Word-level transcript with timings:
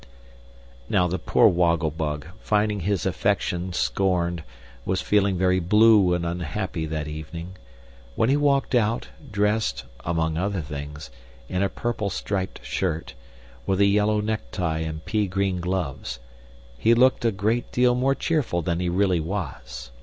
Now 0.89 1.05
the 1.07 1.19
poor 1.19 1.47
Woggle 1.47 1.91
Bug, 1.91 2.25
finding 2.39 2.79
his 2.79 3.05
affection 3.05 3.71
scorned, 3.71 4.41
was 4.83 4.99
feeling 4.99 5.37
very 5.37 5.59
blue 5.59 6.15
and 6.15 6.25
unhappy 6.25 6.87
that 6.87 7.07
evening, 7.07 7.55
When 8.15 8.27
he 8.27 8.35
walked 8.35 8.73
out, 8.73 9.09
dressed 9.31 9.83
(among 10.03 10.37
other 10.39 10.61
things) 10.61 11.11
in 11.47 11.61
a 11.61 11.69
purple 11.69 12.09
striped 12.09 12.65
shirt, 12.65 13.13
with 13.67 13.79
a 13.79 13.85
yellow 13.85 14.21
necktie 14.21 14.79
and 14.79 15.05
pea 15.05 15.27
green 15.27 15.59
gloves, 15.61 16.17
he 16.79 16.95
looked 16.95 17.23
a 17.23 17.31
great 17.31 17.71
deal 17.71 17.93
more 17.93 18.15
cheerful 18.15 18.63
than 18.63 18.79
he 18.79 18.89
really 18.89 19.19
was. 19.19 19.91